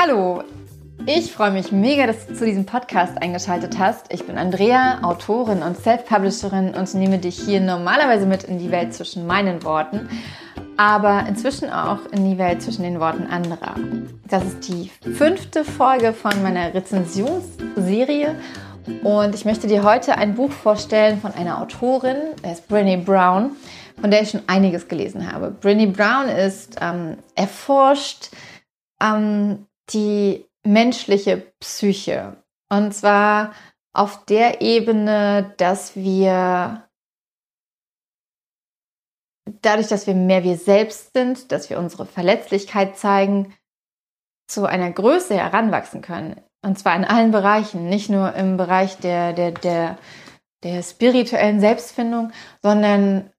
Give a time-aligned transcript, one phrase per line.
[0.00, 0.44] Hallo,
[1.06, 4.06] ich freue mich mega, dass du zu diesem Podcast eingeschaltet hast.
[4.12, 8.94] Ich bin Andrea, Autorin und Self-Publisherin und nehme dich hier normalerweise mit in die Welt
[8.94, 10.08] zwischen meinen Worten,
[10.76, 13.74] aber inzwischen auch in die Welt zwischen den Worten anderer.
[14.28, 18.36] Das ist die fünfte Folge von meiner Rezensionsserie
[19.02, 23.56] und ich möchte dir heute ein Buch vorstellen von einer Autorin, das ist Brené Brown,
[24.00, 25.52] von der ich schon einiges gelesen habe.
[25.60, 28.28] Brené Brown ist ähm, erforscht
[29.00, 32.42] ähm, die menschliche Psyche.
[32.68, 33.52] Und zwar
[33.92, 36.88] auf der Ebene, dass wir
[39.62, 43.54] dadurch, dass wir mehr wir selbst sind, dass wir unsere Verletzlichkeit zeigen,
[44.46, 46.40] zu einer Größe heranwachsen können.
[46.64, 49.98] Und zwar in allen Bereichen, nicht nur im Bereich der, der, der,
[50.62, 52.32] der spirituellen Selbstfindung,
[52.62, 53.30] sondern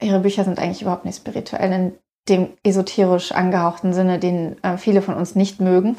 [0.00, 5.02] ihre Bücher sind eigentlich überhaupt nicht spirituell in dem esoterisch angehauchten Sinne, den äh, viele
[5.02, 5.96] von uns nicht mögen,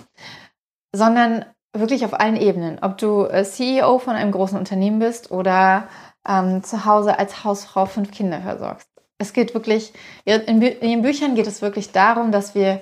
[0.93, 2.79] sondern wirklich auf allen Ebenen.
[2.81, 5.87] Ob du äh, CEO von einem großen Unternehmen bist oder
[6.27, 8.89] ähm, zu Hause als Hausfrau fünf Kinder versorgst.
[9.17, 9.93] Es geht wirklich,
[10.25, 12.81] in, in den Büchern geht es wirklich darum, dass wir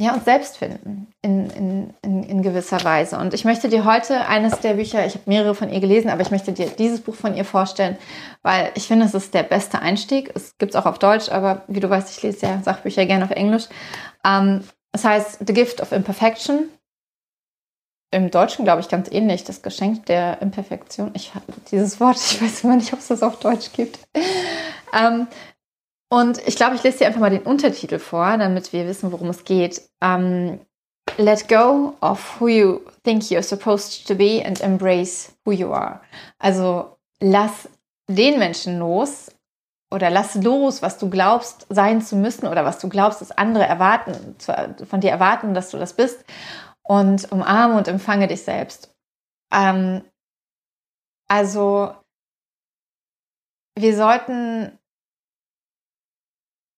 [0.00, 3.18] ja, uns selbst finden in, in, in, in, gewisser Weise.
[3.18, 6.22] Und ich möchte dir heute eines der Bücher, ich habe mehrere von ihr gelesen, aber
[6.22, 7.98] ich möchte dir dieses Buch von ihr vorstellen,
[8.40, 10.32] weil ich finde, es ist der beste Einstieg.
[10.34, 13.24] Es gibt es auch auf Deutsch, aber wie du weißt, ich lese ja Sachbücher gerne
[13.26, 13.66] auf Englisch.
[14.24, 16.70] Ähm, es heißt The Gift of Imperfection.
[18.10, 21.10] Im Deutschen glaube ich ganz ähnlich, das Geschenk der Imperfektion.
[21.12, 23.98] Ich habe dieses Wort, ich weiß immer nicht, ob es das auf Deutsch gibt.
[24.98, 25.26] Ähm,
[26.10, 29.28] und ich glaube, ich lese dir einfach mal den Untertitel vor, damit wir wissen, worum
[29.28, 29.82] es geht.
[30.02, 30.60] Um,
[31.18, 36.00] Let go of who you think you're supposed to be and embrace who you are.
[36.38, 37.68] Also lass
[38.08, 39.30] den Menschen los
[39.90, 43.64] oder lass los, was du glaubst sein zu müssen oder was du glaubst, dass andere
[43.64, 44.36] erwarten,
[44.86, 46.24] von dir erwarten, dass du das bist
[46.82, 48.94] und umarme und empfange dich selbst.
[49.52, 50.02] Ähm,
[51.28, 51.94] also
[53.76, 54.78] wir sollten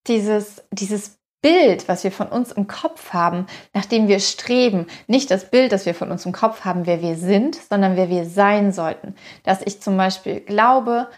[0.07, 5.29] dieses, dieses Bild, was wir von uns im Kopf haben, nach dem wir streben, nicht
[5.29, 8.25] das Bild, das wir von uns im Kopf haben, wer wir sind, sondern wer wir
[8.25, 9.15] sein sollten.
[9.43, 11.09] Dass ich zum Beispiel glaube,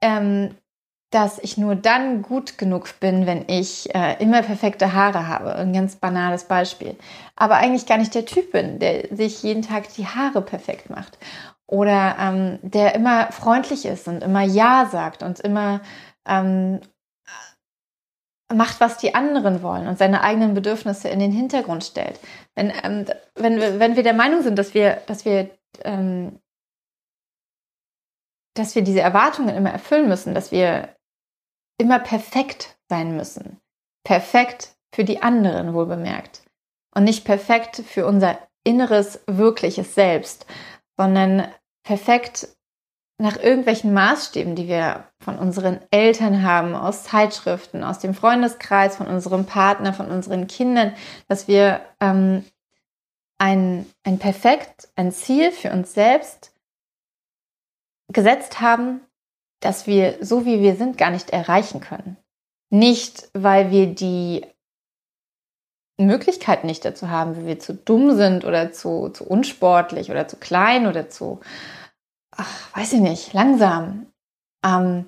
[0.00, 0.54] ähm,
[1.10, 5.54] dass ich nur dann gut genug bin, wenn ich äh, immer perfekte Haare habe.
[5.54, 6.96] Ein ganz banales Beispiel.
[7.36, 11.18] Aber eigentlich gar nicht der Typ bin, der sich jeden Tag die Haare perfekt macht.
[11.66, 15.80] Oder ähm, der immer freundlich ist und immer Ja sagt und immer
[16.26, 16.80] ähm,
[18.54, 22.18] macht, was die anderen wollen und seine eigenen Bedürfnisse in den Hintergrund stellt.
[22.54, 25.50] Wenn, ähm, wenn, wenn wir der Meinung sind, dass wir, dass wir,
[25.84, 26.40] ähm,
[28.54, 30.88] dass wir diese Erwartungen immer erfüllen müssen, dass wir
[31.78, 33.60] immer perfekt sein müssen.
[34.04, 36.42] Perfekt für die anderen, wohl bemerkt.
[36.94, 40.46] Und nicht perfekt für unser inneres, wirkliches Selbst,
[40.96, 41.52] sondern
[41.84, 42.48] perfekt
[43.20, 49.08] nach irgendwelchen Maßstäben, die wir von unseren Eltern haben, aus Zeitschriften, aus dem Freundeskreis, von
[49.08, 50.94] unserem Partner, von unseren Kindern,
[51.26, 52.44] dass wir ähm,
[53.38, 56.52] ein, ein perfekt, ein Ziel für uns selbst
[58.12, 59.00] gesetzt haben,
[59.60, 62.16] dass wir so wie wir sind gar nicht erreichen können.
[62.70, 64.46] Nicht, weil wir die
[65.98, 70.36] Möglichkeit nicht dazu haben, weil wir zu dumm sind oder zu, zu unsportlich oder zu
[70.36, 71.40] klein oder zu
[72.38, 74.06] ach, weiß ich nicht, langsam,
[74.64, 75.06] ähm,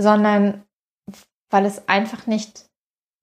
[0.00, 0.62] sondern
[1.50, 2.66] weil es einfach nicht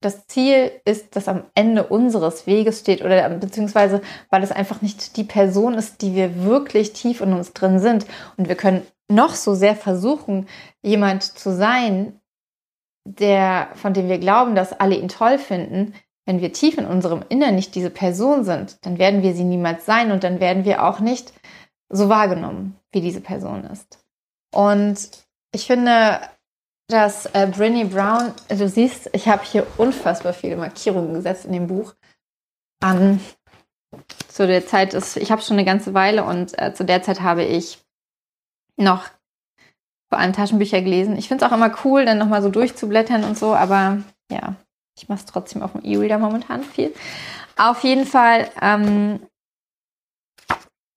[0.02, 5.18] das Ziel ist, das am Ende unseres Weges steht oder beziehungsweise weil es einfach nicht
[5.18, 8.06] die Person ist, die wir wirklich tief in uns drin sind.
[8.38, 10.48] Und wir können noch so sehr versuchen,
[10.82, 12.20] jemand zu sein,
[13.06, 15.94] der, von dem wir glauben, dass alle ihn toll finden.
[16.26, 19.86] Wenn wir tief in unserem Innern nicht diese Person sind, dann werden wir sie niemals
[19.86, 21.34] sein und dann werden wir auch nicht
[21.90, 24.00] so wahrgenommen, wie diese Person ist.
[24.54, 25.10] Und
[25.52, 26.22] ich finde,
[26.88, 31.68] dass äh, Brinny Brown, du siehst, ich habe hier unfassbar viele Markierungen gesetzt in dem
[31.68, 31.94] Buch.
[32.84, 33.20] Um,
[34.28, 37.22] zu der Zeit ist, ich habe schon eine ganze Weile und äh, zu der Zeit
[37.22, 37.80] habe ich
[38.78, 39.06] noch
[40.10, 41.18] vor allem Taschenbücher gelesen.
[41.18, 44.02] Ich finde es auch immer cool, dann nochmal so durchzublättern und so, aber
[44.32, 44.56] ja,
[44.98, 46.94] ich mache es trotzdem auf dem E-Reader momentan viel.
[47.58, 49.20] Auf jeden Fall ähm,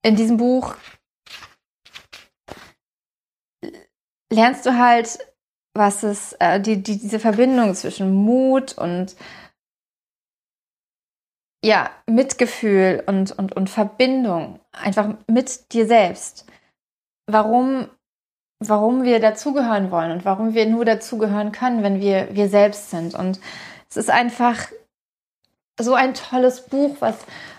[0.03, 0.75] in diesem Buch
[4.33, 5.19] lernst du halt,
[5.75, 9.17] was es, äh, die, die, diese Verbindung zwischen Mut und
[11.65, 16.47] ja, Mitgefühl und, und, und Verbindung, einfach mit dir selbst.
[17.31, 17.89] Warum,
[18.59, 23.15] warum wir dazugehören wollen und warum wir nur dazugehören können, wenn wir wir selbst sind.
[23.15, 23.41] Und
[23.89, 24.73] es ist einfach
[25.81, 27.17] so ein tolles Buch, was,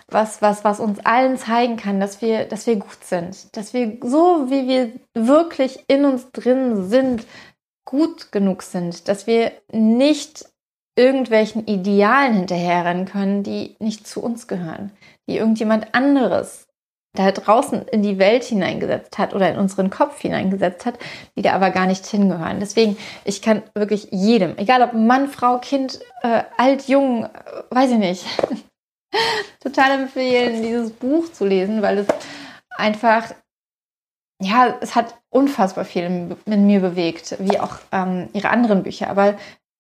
[0.08, 3.98] was, was, was uns allen zeigen kann, dass wir, dass wir gut sind, dass wir
[4.04, 7.26] so, wie wir wirklich in uns drin sind,
[7.86, 10.46] gut genug sind, dass wir nicht
[10.96, 14.92] irgendwelchen Idealen hinterherrennen können, die nicht zu uns gehören,
[15.28, 16.68] die irgendjemand anderes
[17.14, 20.98] da draußen in die Welt hineingesetzt hat oder in unseren Kopf hineingesetzt hat,
[21.36, 22.60] die da aber gar nicht hingehören.
[22.60, 27.30] Deswegen, ich kann wirklich jedem, egal ob Mann, Frau, Kind, äh, alt, jung, äh,
[27.70, 28.26] weiß ich nicht,
[29.60, 32.08] total empfehlen, dieses Buch zu lesen, weil es
[32.72, 33.32] einfach,
[34.42, 39.10] ja, es hat unfassbar viel in, in mir bewegt, wie auch ähm, ihre anderen Bücher.
[39.10, 39.36] Aber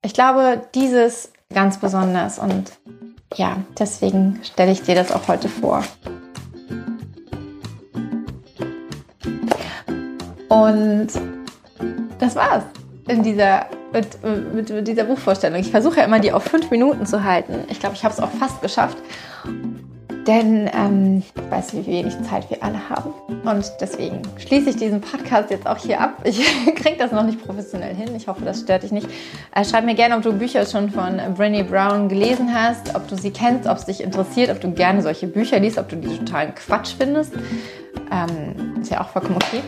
[0.05, 2.73] ich glaube, dieses ganz besonders und
[3.35, 5.83] ja, deswegen stelle ich dir das auch heute vor.
[10.53, 11.07] Und
[12.19, 12.63] das war's
[13.07, 15.59] in dieser, mit, mit, mit dieser Buchvorstellung.
[15.59, 17.65] Ich versuche ja immer, die auf fünf Minuten zu halten.
[17.69, 18.97] Ich glaube, ich habe es auch fast geschafft.
[20.27, 23.13] Denn ähm, ich weiß, wie wenig Zeit wir alle haben.
[23.43, 26.21] Und deswegen schließe ich diesen Podcast jetzt auch hier ab.
[26.23, 26.39] Ich
[26.75, 28.15] kriege das noch nicht professionell hin.
[28.15, 29.07] Ich hoffe, das stört dich nicht.
[29.53, 33.15] Äh, schreib mir gerne, ob du Bücher schon von Brené Brown gelesen hast, ob du
[33.15, 36.19] sie kennst, ob es dich interessiert, ob du gerne solche Bücher liest, ob du die
[36.19, 37.33] totalen Quatsch findest.
[38.11, 39.61] Ähm, ist ja auch vollkommen okay.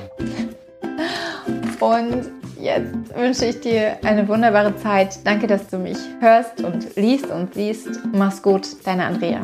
[1.79, 5.19] Und jetzt wünsche ich dir eine wunderbare Zeit.
[5.25, 7.99] Danke, dass du mich hörst und liest und siehst.
[8.13, 9.41] Mach's gut, deine Andrea.